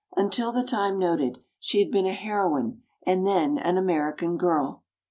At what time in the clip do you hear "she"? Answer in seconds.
1.59-1.77